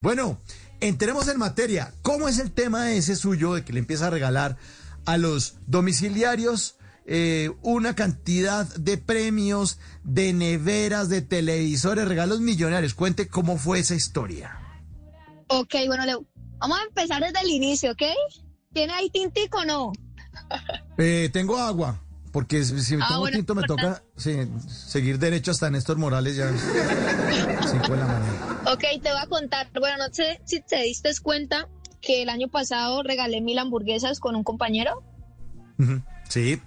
Bueno, 0.00 0.40
entremos 0.80 1.26
en 1.26 1.38
materia. 1.38 1.92
¿Cómo 2.02 2.28
es 2.28 2.38
el 2.38 2.52
tema 2.52 2.92
ese 2.92 3.16
suyo 3.16 3.54
de 3.54 3.64
que 3.64 3.72
le 3.72 3.80
empieza 3.80 4.06
a 4.06 4.10
regalar 4.10 4.56
a 5.06 5.16
los 5.16 5.56
domiciliarios 5.66 6.76
eh, 7.04 7.50
una 7.62 7.96
cantidad 7.96 8.66
de 8.76 8.98
premios, 8.98 9.78
de 10.04 10.32
neveras, 10.32 11.08
de 11.08 11.22
televisores, 11.22 12.06
regalos 12.06 12.40
millonarios? 12.40 12.94
Cuente 12.94 13.26
cómo 13.26 13.58
fue 13.58 13.80
esa 13.80 13.96
historia. 13.96 14.56
Ok, 15.48 15.74
bueno, 15.88 16.06
Leo, 16.06 16.24
vamos 16.58 16.78
a 16.78 16.84
empezar 16.84 17.20
desde 17.20 17.40
el 17.40 17.50
inicio, 17.50 17.90
¿ok? 17.90 18.02
¿Tiene 18.72 18.92
ahí 18.92 19.10
tintico 19.10 19.58
o 19.58 19.64
no? 19.64 19.92
Eh, 21.00 21.30
tengo 21.32 21.58
agua. 21.58 22.00
Porque 22.32 22.64
si 22.64 22.96
me 22.96 23.04
Ah, 23.06 23.18
bueno, 23.18 23.36
tinto 23.36 23.54
me 23.54 23.62
toca 23.62 24.02
sí, 24.16 24.36
seguir 24.66 25.18
derecho 25.18 25.50
hasta 25.52 25.70
Néstor 25.70 25.96
Morales 25.96 26.36
ya. 26.36 26.50
Cinco 27.70 27.92
de 27.92 27.96
la 27.96 28.06
mañana. 28.06 28.57
Ok, 28.72 28.80
te 29.02 29.10
voy 29.12 29.20
a 29.22 29.26
contar. 29.26 29.68
Bueno, 29.78 29.96
no 29.98 30.12
sé 30.12 30.40
si 30.44 30.60
te 30.60 30.82
diste 30.82 31.10
cuenta 31.22 31.68
que 32.00 32.22
el 32.22 32.28
año 32.28 32.48
pasado 32.48 33.02
regalé 33.02 33.40
mil 33.40 33.58
hamburguesas 33.58 34.20
con 34.20 34.36
un 34.36 34.44
compañero. 34.44 35.02
Sí. 36.28 36.60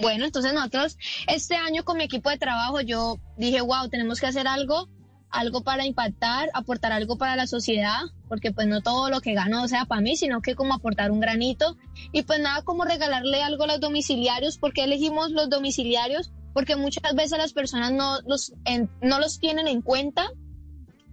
Bueno, 0.00 0.24
entonces 0.24 0.52
nosotros 0.54 0.96
este 1.28 1.56
año 1.56 1.84
con 1.84 1.98
mi 1.98 2.04
equipo 2.04 2.30
de 2.30 2.38
trabajo 2.38 2.80
yo 2.80 3.18
dije, 3.36 3.60
wow, 3.60 3.88
tenemos 3.90 4.18
que 4.18 4.26
hacer 4.26 4.48
algo, 4.48 4.88
algo 5.30 5.62
para 5.62 5.84
impactar, 5.86 6.48
aportar 6.54 6.92
algo 6.92 7.18
para 7.18 7.36
la 7.36 7.46
sociedad, 7.46 8.00
porque 8.28 8.50
pues 8.50 8.66
no 8.66 8.80
todo 8.80 9.10
lo 9.10 9.20
que 9.20 9.34
gano 9.34 9.68
sea 9.68 9.84
para 9.84 10.00
mí, 10.00 10.16
sino 10.16 10.40
que 10.40 10.54
como 10.54 10.74
aportar 10.74 11.10
un 11.10 11.20
granito. 11.20 11.76
Y 12.12 12.22
pues 12.22 12.40
nada, 12.40 12.62
como 12.62 12.84
regalarle 12.84 13.42
algo 13.42 13.64
a 13.64 13.66
los 13.68 13.80
domiciliarios, 13.80 14.56
porque 14.58 14.84
elegimos 14.84 15.30
los 15.32 15.50
domiciliarios, 15.50 16.32
porque 16.54 16.76
muchas 16.76 17.14
veces 17.14 17.38
las 17.38 17.52
personas 17.52 17.92
no 17.92 18.20
los, 18.26 18.54
en- 18.64 18.90
no 19.02 19.18
los 19.20 19.38
tienen 19.38 19.68
en 19.68 19.82
cuenta, 19.82 20.30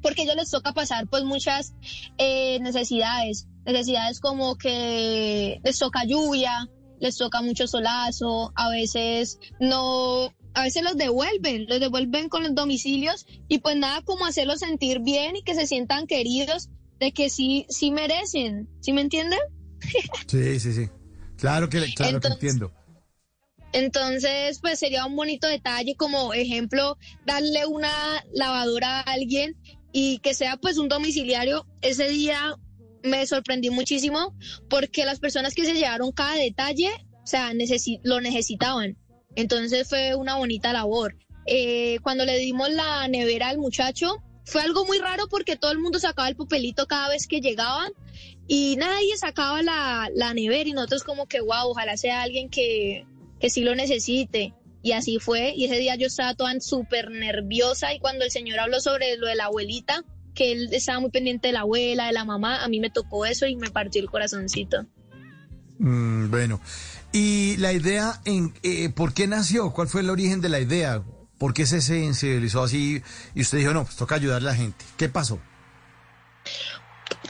porque 0.01 0.23
ellos 0.23 0.35
les 0.35 0.49
toca 0.49 0.73
pasar 0.73 1.07
pues 1.07 1.23
muchas 1.23 1.73
eh, 2.17 2.59
necesidades, 2.59 3.47
necesidades 3.65 4.19
como 4.19 4.55
que 4.57 5.59
les 5.63 5.77
toca 5.77 6.03
lluvia, 6.05 6.69
les 6.99 7.17
toca 7.17 7.41
mucho 7.41 7.67
solazo, 7.67 8.52
a 8.55 8.69
veces 8.69 9.39
no, 9.59 10.33
a 10.53 10.63
veces 10.63 10.83
los 10.83 10.97
devuelven, 10.97 11.66
los 11.67 11.80
devuelven 11.80 12.30
con 12.30 12.44
los 12.44 12.55
domicilios 12.55 13.25
y 13.47 13.59
pues 13.59 13.75
nada 13.75 14.02
como 14.02 14.25
hacerlos 14.25 14.59
sentir 14.59 14.99
bien 15.02 15.35
y 15.35 15.44
que 15.44 15.55
se 15.55 15.67
sientan 15.67 16.07
queridos 16.07 16.69
de 17.00 17.11
que 17.11 17.29
sí, 17.29 17.66
sí 17.69 17.91
merecen, 17.91 18.67
¿sí 18.81 18.94
me 18.94 19.02
entienden? 19.02 19.39
Sí, 20.27 20.59
sí, 20.59 20.73
sí. 20.73 20.89
Claro 21.38 21.69
que, 21.69 21.94
claro 21.94 22.16
Entonces- 22.17 22.39
que 22.39 22.47
entiendo. 22.47 22.73
Entonces, 23.73 24.59
pues 24.59 24.79
sería 24.79 25.05
un 25.05 25.16
bonito 25.16 25.45
detalle 25.47 25.95
como 25.95 26.33
ejemplo 26.33 26.97
darle 27.25 27.66
una 27.67 27.91
lavadora 28.33 29.02
a 29.02 29.11
alguien 29.11 29.55
y 29.91 30.19
que 30.19 30.33
sea 30.33 30.57
pues 30.57 30.77
un 30.77 30.89
domiciliario. 30.89 31.66
Ese 31.81 32.09
día 32.09 32.55
me 33.03 33.25
sorprendí 33.25 33.69
muchísimo 33.69 34.35
porque 34.69 35.05
las 35.05 35.19
personas 35.19 35.53
que 35.53 35.66
se 35.66 35.73
llevaron 35.73 36.11
cada 36.11 36.35
detalle, 36.35 36.89
o 37.23 37.27
sea, 37.27 37.52
lo 38.03 38.21
necesitaban. 38.21 38.97
Entonces 39.35 39.88
fue 39.88 40.16
una 40.16 40.35
bonita 40.35 40.73
labor. 40.73 41.16
Eh, 41.45 41.99
cuando 42.02 42.25
le 42.25 42.38
dimos 42.38 42.69
la 42.69 43.07
nevera 43.07 43.49
al 43.49 43.57
muchacho, 43.57 44.17
fue 44.45 44.61
algo 44.61 44.85
muy 44.85 44.97
raro 44.97 45.27
porque 45.29 45.55
todo 45.55 45.71
el 45.71 45.79
mundo 45.79 45.99
sacaba 45.99 46.29
el 46.29 46.35
papelito 46.35 46.88
cada 46.88 47.09
vez 47.09 47.27
que 47.27 47.41
llegaban 47.41 47.91
y 48.47 48.77
nadie 48.77 49.17
sacaba 49.17 49.61
la, 49.61 50.09
la 50.16 50.33
nevera 50.33 50.69
y 50.69 50.73
nosotros 50.73 51.03
como 51.03 51.27
que, 51.27 51.41
wow, 51.41 51.69
ojalá 51.69 51.97
sea 51.97 52.22
alguien 52.22 52.49
que, 52.49 53.05
que 53.39 53.49
sí 53.49 53.61
lo 53.61 53.75
necesite. 53.75 54.53
Y 54.88 54.93
así 54.93 55.19
fue. 55.19 55.53
Y 55.53 55.66
ese 55.66 55.75
día 55.80 55.95
yo 55.95 56.07
estaba 56.07 56.33
toda 56.33 56.57
súper 56.61 57.11
nerviosa 57.11 57.93
y 57.93 57.99
cuando 57.99 58.23
el 58.23 58.31
señor 58.31 58.57
habló 58.59 58.80
sobre 58.80 59.17
lo 59.17 59.27
de 59.27 59.35
la 59.35 59.45
abuelita, 59.45 60.05
que 60.33 60.53
él 60.53 60.69
estaba 60.71 61.02
muy 61.02 61.09
pendiente 61.11 61.49
de 61.49 61.53
la 61.53 61.61
abuela, 61.61 62.05
de 62.07 62.13
la 62.13 62.23
mamá, 62.23 62.63
a 62.63 62.69
mí 62.69 62.79
me 62.79 62.89
tocó 62.89 63.25
eso 63.25 63.47
y 63.47 63.57
me 63.57 63.69
partió 63.69 64.02
el 64.02 64.09
corazoncito. 64.09 64.85
Mm, 65.79 66.31
bueno. 66.31 66.61
Y 67.11 67.57
la 67.57 67.73
idea, 67.73 68.21
en, 68.23 68.53
eh, 68.63 68.88
¿por 68.89 69.13
qué 69.13 69.28
nació? 69.28 69.73
¿Cuál 69.73 69.89
fue 69.89 70.00
el 70.01 70.09
origen 70.09 70.39
de 70.39 70.47
la 70.47 70.62
idea? 70.62 71.03
¿Por 71.38 71.53
qué 71.53 71.66
se 71.66 71.81
sensibilizó 71.81 72.63
así? 72.63 73.01
Y 73.35 73.41
usted 73.41 73.57
dijo, 73.57 73.73
no, 73.73 73.83
pues 73.83 73.97
toca 73.97 74.16
ayudar 74.16 74.38
a 74.41 74.45
la 74.45 74.56
gente. 74.56 74.85
¿Qué 74.97 75.09
pasó? 75.09 75.38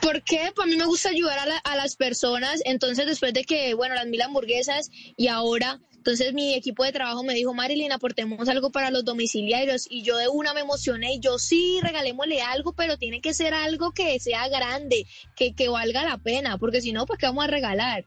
¿Por 0.01 0.21
qué? 0.23 0.51
Pues 0.55 0.67
a 0.67 0.69
mí 0.69 0.77
me 0.77 0.85
gusta 0.85 1.09
ayudar 1.09 1.39
a, 1.39 1.45
la- 1.45 1.57
a 1.57 1.75
las 1.75 1.95
personas. 1.95 2.61
Entonces, 2.65 3.05
después 3.05 3.33
de 3.33 3.43
que, 3.43 3.73
bueno, 3.73 3.95
las 3.95 4.05
mil 4.07 4.21
hamburguesas 4.21 4.89
y 5.17 5.27
ahora, 5.27 5.79
entonces 6.07 6.33
mi 6.33 6.53
equipo 6.53 6.85
de 6.85 6.93
trabajo 6.93 7.21
me 7.21 7.33
dijo, 7.33 7.53
Marilyn, 7.53 7.91
aportemos 7.91 8.47
algo 8.47 8.71
para 8.71 8.91
los 8.91 9.03
domiciliarios. 9.03 9.87
Y 9.89 10.03
yo 10.03 10.15
de 10.15 10.29
una 10.29 10.53
me 10.53 10.61
emocioné 10.61 11.15
y 11.15 11.19
yo 11.19 11.37
sí, 11.37 11.79
regalémosle 11.83 12.41
algo, 12.41 12.71
pero 12.71 12.95
tiene 12.97 13.19
que 13.19 13.33
ser 13.33 13.53
algo 13.53 13.91
que 13.91 14.17
sea 14.21 14.47
grande, 14.47 15.05
que, 15.35 15.53
que 15.53 15.67
valga 15.67 16.05
la 16.05 16.17
pena, 16.17 16.57
porque 16.57 16.79
si 16.79 16.93
no, 16.93 17.05
pues 17.05 17.19
¿qué 17.19 17.25
vamos 17.25 17.43
a 17.43 17.47
regalar? 17.47 18.05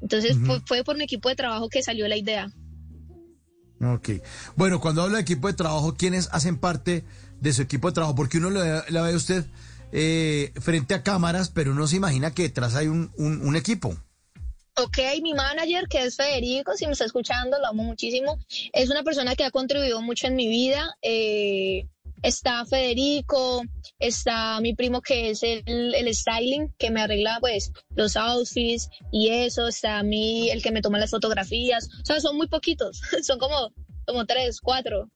Entonces 0.00 0.36
fue, 0.46 0.60
fue 0.66 0.84
por 0.84 0.96
mi 0.96 1.02
equipo 1.02 1.28
de 1.30 1.34
trabajo 1.34 1.68
que 1.68 1.82
salió 1.82 2.06
la 2.06 2.16
idea. 2.16 2.52
Ok. 3.80 4.10
Bueno, 4.54 4.80
cuando 4.80 5.02
habla 5.02 5.16
de 5.16 5.22
equipo 5.22 5.48
de 5.48 5.54
trabajo, 5.54 5.96
¿quiénes 5.96 6.28
hacen 6.30 6.56
parte 6.58 7.02
de 7.40 7.52
su 7.52 7.62
equipo 7.62 7.88
de 7.88 7.94
trabajo? 7.94 8.14
Porque 8.14 8.38
uno 8.38 8.50
la 8.50 9.02
ve 9.02 9.12
a 9.12 9.16
usted 9.16 9.44
eh, 9.90 10.52
frente 10.60 10.94
a 10.94 11.02
cámaras, 11.02 11.50
pero 11.50 11.72
uno 11.72 11.88
se 11.88 11.96
imagina 11.96 12.30
que 12.32 12.42
detrás 12.42 12.76
hay 12.76 12.86
un, 12.86 13.10
un- 13.16 13.44
un 13.44 13.56
equipo. 13.56 13.96
Ok, 14.76 14.98
mi 15.22 15.34
manager, 15.34 15.86
que 15.86 16.02
es 16.04 16.16
Federico, 16.16 16.74
si 16.76 16.86
me 16.86 16.92
está 16.92 17.04
escuchando, 17.04 17.58
lo 17.58 17.66
amo 17.66 17.82
muchísimo. 17.84 18.38
Es 18.72 18.88
una 18.90 19.02
persona 19.02 19.36
que 19.36 19.44
ha 19.44 19.50
contribuido 19.50 20.00
mucho 20.00 20.26
en 20.28 20.34
mi 20.34 20.48
vida. 20.48 20.96
Eh, 21.02 21.86
está 22.22 22.64
Federico, 22.64 23.62
está 23.98 24.58
mi 24.62 24.74
primo 24.74 25.02
que 25.02 25.28
es 25.30 25.42
el, 25.42 25.62
el 25.94 26.14
styling, 26.14 26.72
que 26.78 26.90
me 26.90 27.02
arregla 27.02 27.36
pues 27.40 27.70
los 27.94 28.16
outfits 28.16 28.88
y 29.10 29.28
eso. 29.28 29.68
Está 29.68 30.02
mi, 30.02 30.48
el 30.48 30.62
que 30.62 30.72
me 30.72 30.80
toma 30.80 30.98
las 30.98 31.10
fotografías. 31.10 31.88
O 32.02 32.06
sea, 32.06 32.20
son 32.20 32.36
muy 32.38 32.48
poquitos. 32.48 33.02
son 33.22 33.38
como, 33.38 33.74
como 34.06 34.24
tres, 34.24 34.58
cuatro. 34.60 35.10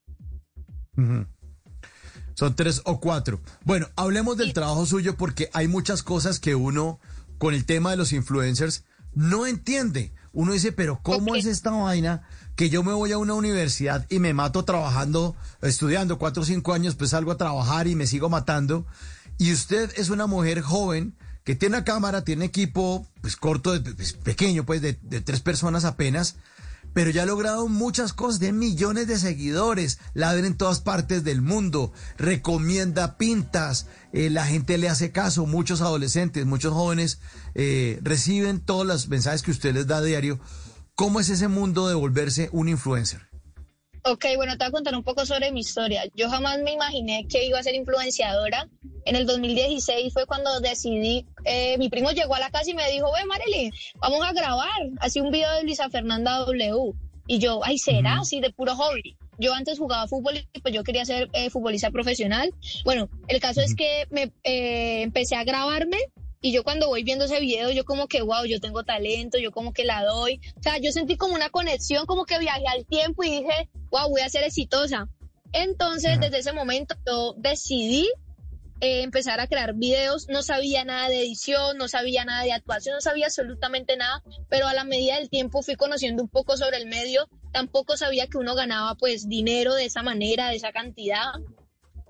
Son 2.34 2.54
tres 2.54 2.82
o 2.84 3.00
cuatro. 3.00 3.40
Bueno, 3.64 3.88
hablemos 3.96 4.36
del 4.36 4.48
Sí. 4.48 4.52
trabajo 4.52 4.84
suyo 4.84 5.16
porque 5.16 5.48
hay 5.54 5.66
muchas 5.68 6.02
cosas 6.02 6.40
que 6.40 6.54
uno, 6.54 7.00
con 7.38 7.54
el 7.54 7.64
tema 7.64 7.90
de 7.92 7.96
los 7.96 8.12
influencers, 8.12 8.84
no 9.16 9.46
entiende. 9.46 10.12
Uno 10.32 10.52
dice, 10.52 10.70
pero 10.70 11.00
¿cómo 11.02 11.34
es 11.34 11.46
esta 11.46 11.70
vaina 11.70 12.22
que 12.54 12.68
yo 12.68 12.84
me 12.84 12.92
voy 12.92 13.10
a 13.12 13.18
una 13.18 13.34
universidad 13.34 14.06
y 14.10 14.18
me 14.18 14.34
mato 14.34 14.64
trabajando, 14.64 15.34
estudiando 15.62 16.18
cuatro 16.18 16.42
o 16.42 16.46
cinco 16.46 16.74
años, 16.74 16.94
pues 16.94 17.10
salgo 17.10 17.32
a 17.32 17.38
trabajar 17.38 17.88
y 17.88 17.96
me 17.96 18.06
sigo 18.06 18.28
matando? 18.28 18.86
Y 19.38 19.52
usted 19.52 19.90
es 19.96 20.10
una 20.10 20.26
mujer 20.26 20.60
joven 20.60 21.16
que 21.44 21.54
tiene 21.54 21.76
una 21.76 21.84
cámara, 21.84 22.24
tiene 22.24 22.44
equipo, 22.44 23.06
pues 23.22 23.36
corto, 23.36 23.72
pues, 23.96 24.12
pequeño, 24.12 24.66
pues 24.66 24.82
de, 24.82 24.98
de 25.00 25.20
tres 25.22 25.40
personas 25.40 25.84
apenas, 25.84 26.36
pero 26.96 27.10
ya 27.10 27.24
ha 27.24 27.26
logrado 27.26 27.68
muchas 27.68 28.14
cosas, 28.14 28.40
de 28.40 28.54
millones 28.54 29.06
de 29.06 29.18
seguidores, 29.18 29.98
la 30.14 30.32
ven 30.32 30.46
en 30.46 30.56
todas 30.56 30.80
partes 30.80 31.24
del 31.24 31.42
mundo, 31.42 31.92
recomienda 32.16 33.18
pintas, 33.18 33.86
eh, 34.14 34.30
la 34.30 34.46
gente 34.46 34.78
le 34.78 34.88
hace 34.88 35.12
caso, 35.12 35.44
muchos 35.44 35.82
adolescentes, 35.82 36.46
muchos 36.46 36.72
jóvenes 36.72 37.20
eh, 37.54 38.00
reciben 38.00 38.60
todos 38.60 38.86
los 38.86 39.08
mensajes 39.08 39.42
que 39.42 39.50
usted 39.50 39.74
les 39.74 39.86
da 39.86 39.98
a 39.98 40.02
diario. 40.02 40.40
¿Cómo 40.94 41.20
es 41.20 41.28
ese 41.28 41.48
mundo 41.48 41.86
de 41.86 41.94
volverse 41.94 42.48
un 42.50 42.66
influencer? 42.66 43.28
Ok, 44.08 44.24
bueno, 44.36 44.56
te 44.56 44.58
voy 44.58 44.68
a 44.68 44.70
contar 44.70 44.94
un 44.94 45.02
poco 45.02 45.26
sobre 45.26 45.50
mi 45.50 45.60
historia. 45.60 46.04
Yo 46.14 46.30
jamás 46.30 46.60
me 46.60 46.72
imaginé 46.72 47.26
que 47.28 47.44
iba 47.44 47.58
a 47.58 47.62
ser 47.64 47.74
influenciadora. 47.74 48.68
En 49.04 49.16
el 49.16 49.26
2016 49.26 50.12
fue 50.12 50.26
cuando 50.26 50.60
decidí, 50.60 51.26
eh, 51.44 51.76
mi 51.76 51.88
primo 51.88 52.12
llegó 52.12 52.36
a 52.36 52.38
la 52.38 52.50
casa 52.50 52.70
y 52.70 52.74
me 52.74 52.88
dijo, 52.92 53.10
ve 53.12 53.24
Marilyn, 53.26 53.72
vamos 53.96 54.24
a 54.24 54.32
grabar, 54.32 54.70
así 55.00 55.20
un 55.20 55.32
video 55.32 55.52
de 55.54 55.64
Luisa 55.64 55.90
Fernanda 55.90 56.38
W. 56.38 56.92
Y 57.26 57.40
yo, 57.40 57.60
ay, 57.64 57.78
¿será? 57.78 58.20
Así 58.20 58.40
de 58.40 58.50
puro 58.50 58.76
hobby. 58.76 59.16
Yo 59.38 59.52
antes 59.52 59.76
jugaba 59.76 60.06
fútbol 60.06 60.36
y 60.52 60.60
pues 60.60 60.72
yo 60.72 60.84
quería 60.84 61.04
ser 61.04 61.28
eh, 61.32 61.50
futbolista 61.50 61.90
profesional. 61.90 62.54
Bueno, 62.84 63.08
el 63.26 63.40
caso 63.40 63.60
es 63.60 63.74
que 63.74 64.06
me 64.10 64.30
eh, 64.44 65.02
empecé 65.02 65.34
a 65.34 65.42
grabarme 65.42 65.98
y 66.40 66.52
yo 66.52 66.62
cuando 66.62 66.88
voy 66.88 67.02
viendo 67.02 67.24
ese 67.24 67.40
video, 67.40 67.70
yo 67.70 67.84
como 67.84 68.08
que, 68.08 68.22
wow, 68.22 68.44
yo 68.44 68.60
tengo 68.60 68.84
talento, 68.84 69.38
yo 69.38 69.50
como 69.50 69.72
que 69.72 69.84
la 69.84 70.04
doy. 70.04 70.40
O 70.58 70.62
sea, 70.62 70.78
yo 70.78 70.92
sentí 70.92 71.16
como 71.16 71.34
una 71.34 71.50
conexión, 71.50 72.06
como 72.06 72.24
que 72.24 72.38
viajé 72.38 72.66
al 72.68 72.86
tiempo 72.86 73.24
y 73.24 73.30
dije, 73.30 73.68
wow, 73.90 74.08
voy 74.10 74.20
a 74.20 74.28
ser 74.28 74.44
exitosa. 74.44 75.08
Entonces, 75.52 76.12
Ajá. 76.12 76.20
desde 76.20 76.38
ese 76.38 76.52
momento, 76.52 76.94
yo 77.06 77.34
decidí 77.38 78.08
eh, 78.80 79.02
empezar 79.02 79.40
a 79.40 79.46
crear 79.46 79.74
videos. 79.74 80.28
No 80.28 80.42
sabía 80.42 80.84
nada 80.84 81.08
de 81.08 81.20
edición, 81.20 81.78
no 81.78 81.88
sabía 81.88 82.24
nada 82.24 82.42
de 82.42 82.52
actuación, 82.52 82.94
no 82.94 83.00
sabía 83.00 83.26
absolutamente 83.26 83.96
nada, 83.96 84.22
pero 84.50 84.66
a 84.66 84.74
la 84.74 84.84
medida 84.84 85.16
del 85.16 85.30
tiempo 85.30 85.62
fui 85.62 85.76
conociendo 85.76 86.22
un 86.22 86.28
poco 86.28 86.56
sobre 86.56 86.76
el 86.76 86.86
medio. 86.86 87.26
Tampoco 87.52 87.96
sabía 87.96 88.26
que 88.26 88.38
uno 88.38 88.54
ganaba 88.54 88.94
pues 88.96 89.28
dinero 89.28 89.74
de 89.74 89.86
esa 89.86 90.02
manera, 90.02 90.50
de 90.50 90.56
esa 90.56 90.72
cantidad. 90.72 91.32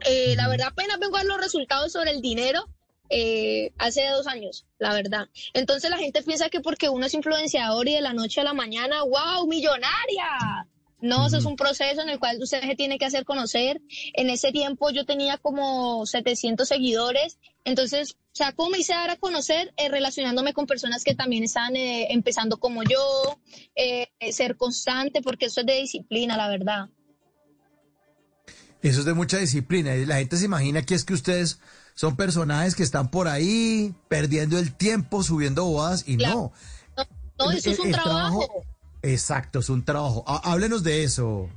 Eh, 0.04 0.34
La 0.36 0.48
verdad, 0.48 0.68
apenas 0.72 0.98
vengo 0.98 1.16
a 1.16 1.20
ver 1.20 1.28
los 1.28 1.40
resultados 1.40 1.92
sobre 1.92 2.10
el 2.10 2.20
dinero 2.20 2.66
eh, 3.10 3.72
hace 3.78 4.06
dos 4.08 4.26
años, 4.26 4.66
la 4.78 4.94
verdad. 4.94 5.28
Entonces 5.54 5.90
la 5.90 5.98
gente 5.98 6.22
piensa 6.22 6.48
que 6.48 6.60
porque 6.60 6.88
uno 6.88 7.06
es 7.06 7.14
influenciador 7.14 7.88
y 7.88 7.94
de 7.94 8.00
la 8.00 8.12
noche 8.12 8.40
a 8.40 8.44
la 8.44 8.54
mañana, 8.54 9.02
wow, 9.02 9.46
millonaria. 9.46 10.66
No, 11.00 11.26
eso 11.26 11.36
es 11.36 11.44
un 11.44 11.56
proceso 11.56 12.00
en 12.00 12.08
el 12.08 12.18
cual 12.18 12.42
usted 12.42 12.62
se 12.62 12.74
tiene 12.74 12.98
que 12.98 13.04
hacer 13.04 13.24
conocer. 13.24 13.80
En 14.14 14.30
ese 14.30 14.50
tiempo 14.50 14.90
yo 14.90 15.04
tenía 15.04 15.36
como 15.36 16.06
700 16.06 16.66
seguidores, 16.66 17.38
entonces, 17.64 18.14
o 18.14 18.36
sea, 18.36 18.52
¿cómo 18.52 18.70
me 18.70 18.78
hice 18.78 18.94
dar 18.94 19.10
a 19.10 19.16
conocer? 19.16 19.74
Eh, 19.76 19.88
relacionándome 19.88 20.54
con 20.54 20.66
personas 20.66 21.04
que 21.04 21.14
también 21.14 21.44
están 21.44 21.76
eh, 21.76 22.12
empezando 22.12 22.58
como 22.58 22.82
yo, 22.82 23.38
ser 24.30 24.56
constante, 24.56 25.20
porque 25.20 25.46
eso 25.46 25.60
es 25.60 25.66
de 25.66 25.80
disciplina, 25.80 26.36
la 26.36 26.48
verdad. 26.48 26.88
Eso 28.82 29.00
es 29.00 29.06
de 29.06 29.14
mucha 29.14 29.38
disciplina. 29.38 29.94
La 30.06 30.18
gente 30.18 30.36
se 30.36 30.44
imagina 30.44 30.82
que 30.82 30.94
es 30.94 31.04
que 31.04 31.14
ustedes 31.14 31.58
son 31.96 32.14
personajes 32.14 32.76
que 32.76 32.84
están 32.84 33.10
por 33.10 33.26
ahí 33.26 33.92
perdiendo 34.06 34.56
el 34.58 34.72
tiempo, 34.72 35.24
subiendo 35.24 35.64
bodas, 35.64 36.04
y 36.06 36.16
no. 36.16 36.52
No, 37.38 37.50
eso 37.50 37.70
es 37.70 37.78
un 37.80 37.90
trabajo 37.90 38.46
Exacto, 39.12 39.60
es 39.60 39.68
un 39.68 39.84
trabajo. 39.84 40.24
Háblenos 40.26 40.82
de 40.82 41.04
eso, 41.04 41.48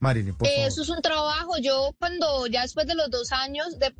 Marilyn, 0.00 0.34
por 0.34 0.48
favor. 0.48 0.66
Eso 0.66 0.82
es 0.82 0.88
un 0.88 1.02
trabajo. 1.02 1.58
Yo 1.58 1.94
cuando 1.98 2.46
ya 2.46 2.62
después 2.62 2.86
de 2.86 2.94
los 2.94 3.10
dos 3.10 3.32
años, 3.32 3.78
de 3.78 3.92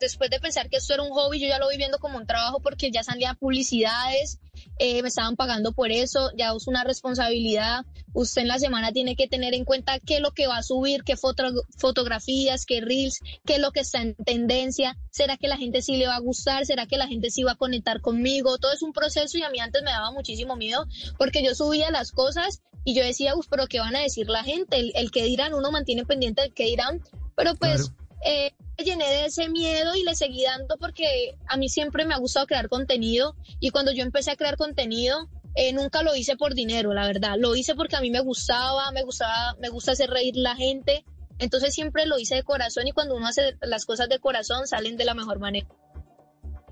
después 0.00 0.30
de 0.30 0.40
pensar 0.40 0.68
que 0.68 0.76
esto 0.76 0.94
era 0.94 1.02
un 1.02 1.10
hobby, 1.10 1.40
yo 1.40 1.48
ya 1.48 1.58
lo 1.58 1.66
voy 1.66 1.76
viendo 1.76 1.98
como 1.98 2.18
un 2.18 2.26
trabajo 2.26 2.60
porque 2.60 2.90
ya 2.90 3.02
salían 3.02 3.36
publicidades, 3.36 4.40
eh, 4.78 5.02
me 5.02 5.08
estaban 5.08 5.36
pagando 5.36 5.72
por 5.72 5.92
eso, 5.92 6.30
ya 6.36 6.52
es 6.52 6.66
una 6.66 6.84
responsabilidad. 6.84 7.84
Usted 8.12 8.42
en 8.42 8.48
la 8.48 8.58
semana 8.58 8.92
tiene 8.92 9.16
que 9.16 9.28
tener 9.28 9.54
en 9.54 9.64
cuenta 9.64 9.98
qué 10.00 10.16
es 10.16 10.20
lo 10.20 10.32
que 10.32 10.46
va 10.46 10.58
a 10.58 10.62
subir, 10.62 11.04
qué 11.04 11.14
fotografías, 11.16 12.66
qué 12.66 12.80
reels, 12.80 13.20
qué 13.44 13.54
es 13.54 13.60
lo 13.60 13.72
que 13.72 13.80
está 13.80 14.02
en 14.02 14.14
tendencia. 14.16 14.96
¿Será 15.10 15.36
que 15.36 15.48
la 15.48 15.56
gente 15.56 15.82
sí 15.82 15.96
le 15.96 16.06
va 16.06 16.16
a 16.16 16.20
gustar? 16.20 16.66
¿Será 16.66 16.86
que 16.86 16.96
la 16.96 17.06
gente 17.06 17.30
sí 17.30 17.42
va 17.42 17.52
a 17.52 17.56
conectar 17.56 18.00
conmigo? 18.00 18.58
Todo 18.58 18.72
es 18.72 18.82
un 18.82 18.92
proceso 18.92 19.38
y 19.38 19.42
a 19.42 19.50
mí 19.50 19.60
antes 19.60 19.82
me 19.82 19.90
daba 19.90 20.10
muchísimo 20.10 20.56
miedo 20.56 20.86
porque 21.18 21.44
yo 21.44 21.54
subía 21.54 21.90
las 21.90 22.12
cosas 22.12 22.62
y 22.84 22.94
yo 22.94 23.04
decía, 23.04 23.34
uff, 23.36 23.46
pero 23.50 23.66
¿qué 23.66 23.80
van 23.80 23.96
a 23.96 24.00
decir 24.00 24.28
la 24.28 24.44
gente? 24.44 24.90
El, 24.94 25.10
que 25.10 25.24
dirán, 25.24 25.54
uno 25.54 25.70
mantiene 25.70 26.04
pendiente 26.04 26.42
del 26.42 26.54
que 26.54 26.64
dirán, 26.64 27.00
pero 27.36 27.54
pues... 27.54 27.92
Eh, 28.26 28.52
me 28.78 28.84
llené 28.84 29.04
de 29.04 29.26
ese 29.26 29.48
miedo 29.48 29.94
y 29.94 30.02
le 30.02 30.14
seguí 30.14 30.44
dando 30.44 30.76
porque 30.78 31.36
a 31.46 31.56
mí 31.56 31.68
siempre 31.68 32.04
me 32.04 32.14
ha 32.14 32.18
gustado 32.18 32.46
crear 32.46 32.68
contenido 32.68 33.36
y 33.60 33.70
cuando 33.70 33.92
yo 33.92 34.02
empecé 34.02 34.30
a 34.32 34.36
crear 34.36 34.56
contenido 34.56 35.28
eh, 35.54 35.72
nunca 35.72 36.02
lo 36.02 36.16
hice 36.16 36.36
por 36.36 36.54
dinero, 36.54 36.92
la 36.94 37.06
verdad, 37.06 37.36
lo 37.38 37.54
hice 37.54 37.76
porque 37.76 37.96
a 37.96 38.00
mí 38.00 38.10
me 38.10 38.20
gustaba, 38.20 38.90
me 38.90 39.04
gustaba, 39.04 39.54
me 39.60 39.68
gusta 39.68 39.92
hacer 39.92 40.10
reír 40.10 40.36
la 40.36 40.56
gente, 40.56 41.04
entonces 41.38 41.72
siempre 41.72 42.06
lo 42.06 42.18
hice 42.18 42.34
de 42.34 42.42
corazón 42.42 42.88
y 42.88 42.92
cuando 42.92 43.14
uno 43.14 43.28
hace 43.28 43.56
las 43.62 43.86
cosas 43.86 44.08
de 44.08 44.18
corazón 44.18 44.66
salen 44.66 44.96
de 44.96 45.04
la 45.04 45.14
mejor 45.14 45.38
manera. 45.38 45.68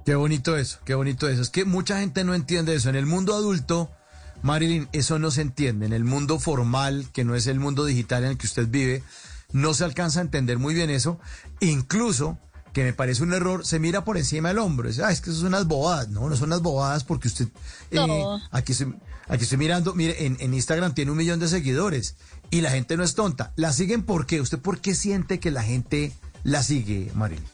Qué 0.04 0.16
bonito 0.16 0.56
eso, 0.56 0.80
qué 0.84 0.94
bonito 0.94 1.28
eso. 1.28 1.42
Es 1.42 1.50
que 1.50 1.64
mucha 1.64 2.00
gente 2.00 2.24
no 2.24 2.34
entiende 2.34 2.74
eso. 2.74 2.88
En 2.88 2.96
el 2.96 3.06
mundo 3.06 3.34
adulto, 3.34 3.88
Marilyn, 4.42 4.88
eso 4.92 5.20
no 5.20 5.30
se 5.30 5.42
entiende. 5.42 5.86
En 5.86 5.92
el 5.92 6.02
mundo 6.02 6.40
formal, 6.40 7.06
que 7.12 7.24
no 7.24 7.36
es 7.36 7.46
el 7.46 7.60
mundo 7.60 7.84
digital 7.84 8.24
en 8.24 8.30
el 8.30 8.38
que 8.38 8.46
usted 8.46 8.66
vive, 8.66 9.04
no 9.52 9.74
se 9.74 9.84
alcanza 9.84 10.20
a 10.20 10.22
entender 10.22 10.58
muy 10.58 10.74
bien 10.74 10.90
eso. 10.90 11.18
Incluso, 11.60 12.38
que 12.72 12.84
me 12.84 12.92
parece 12.92 13.22
un 13.22 13.32
error, 13.32 13.66
se 13.66 13.78
mira 13.78 14.04
por 14.04 14.16
encima 14.16 14.48
del 14.48 14.58
hombro. 14.58 14.88
Dice, 14.88 15.04
ah, 15.04 15.10
es 15.10 15.20
que 15.20 15.30
eso 15.30 15.40
son 15.40 15.48
unas 15.48 15.66
bobadas. 15.66 16.08
No, 16.08 16.28
no 16.28 16.36
son 16.36 16.48
unas 16.48 16.62
bobadas 16.62 17.04
porque 17.04 17.28
usted... 17.28 17.48
Eh, 17.90 18.00
aquí, 18.50 18.72
estoy, 18.72 18.94
aquí 19.28 19.44
estoy 19.44 19.58
mirando, 19.58 19.94
mire, 19.94 20.26
en, 20.26 20.36
en, 20.40 20.54
Instagram 20.54 20.94
tiene 20.94 21.10
un 21.10 21.16
millón 21.16 21.40
de 21.40 21.48
seguidores 21.48 22.16
y 22.50 22.60
la 22.60 22.70
gente 22.70 22.96
no 22.96 23.04
es 23.04 23.14
tonta. 23.14 23.52
¿La 23.56 23.72
siguen 23.72 24.04
por 24.04 24.26
qué? 24.26 24.40
¿Usted 24.40 24.58
por 24.58 24.80
qué 24.80 24.94
siente 24.94 25.40
que 25.40 25.50
la 25.50 25.62
gente 25.62 26.12
la 26.44 26.62
sigue, 26.62 27.10
Marilyn? 27.14 27.44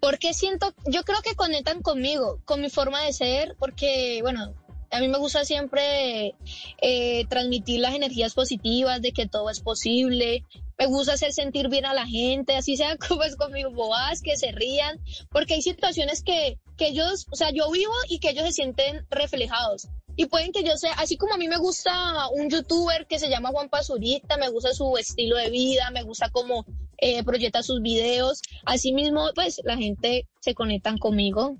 Porque 0.00 0.34
siento, 0.34 0.74
yo 0.86 1.04
creo 1.04 1.22
que 1.22 1.36
conectan 1.36 1.80
conmigo, 1.80 2.40
con 2.44 2.60
mi 2.60 2.70
forma 2.70 3.02
de 3.02 3.12
ser, 3.12 3.54
porque, 3.60 4.18
bueno, 4.22 4.52
a 4.92 5.00
mí 5.00 5.08
me 5.08 5.18
gusta 5.18 5.44
siempre 5.44 6.34
eh, 6.82 7.24
transmitir 7.28 7.80
las 7.80 7.94
energías 7.94 8.34
positivas 8.34 9.00
de 9.00 9.12
que 9.12 9.26
todo 9.26 9.48
es 9.48 9.60
posible. 9.60 10.44
Me 10.78 10.86
gusta 10.86 11.14
hacer 11.14 11.32
sentir 11.32 11.68
bien 11.68 11.86
a 11.86 11.94
la 11.94 12.06
gente, 12.06 12.54
así 12.54 12.76
sea 12.76 12.96
como 13.08 13.22
es 13.22 13.36
con 13.36 13.52
mis 13.52 13.66
boas, 13.66 14.20
que 14.20 14.36
se 14.36 14.52
rían, 14.52 15.00
porque 15.30 15.54
hay 15.54 15.62
situaciones 15.62 16.22
que, 16.22 16.58
que 16.76 16.88
ellos, 16.88 17.26
o 17.32 17.36
sea, 17.36 17.50
yo 17.52 17.70
vivo 17.70 17.92
y 18.08 18.18
que 18.18 18.30
ellos 18.30 18.44
se 18.44 18.52
sienten 18.52 19.06
reflejados. 19.10 19.88
Y 20.14 20.26
pueden 20.26 20.52
que 20.52 20.62
yo 20.62 20.76
sea, 20.76 20.92
así 20.92 21.16
como 21.16 21.34
a 21.34 21.38
mí 21.38 21.48
me 21.48 21.56
gusta 21.56 22.28
un 22.28 22.50
youtuber 22.50 23.06
que 23.06 23.18
se 23.18 23.30
llama 23.30 23.48
Juan 23.48 23.70
Pazurita, 23.70 24.36
me 24.36 24.50
gusta 24.50 24.74
su 24.74 24.98
estilo 24.98 25.36
de 25.36 25.48
vida, 25.48 25.90
me 25.90 26.02
gusta 26.02 26.28
cómo 26.30 26.66
eh, 26.98 27.24
proyecta 27.24 27.62
sus 27.62 27.80
videos, 27.80 28.42
así 28.66 28.92
mismo, 28.92 29.30
pues 29.34 29.62
la 29.64 29.78
gente 29.78 30.28
se 30.40 30.54
conectan 30.54 30.98
conmigo. 30.98 31.56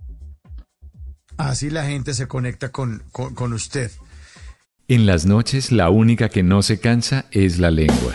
Así 1.49 1.71
la 1.71 1.85
gente 1.85 2.15
se 2.15 2.29
conecta 2.29 2.71
con, 2.71 3.03
con, 3.11 3.53
usted. 3.53 3.91
En 4.87 5.07
las 5.07 5.27
noches 5.27 5.73
la 5.73 5.91
única 5.91 6.29
que 6.29 6.45
no 6.45 6.63
se 6.63 6.79
cansa 6.79 7.27
es 7.33 7.59
la 7.59 7.73
lengua. 7.73 8.15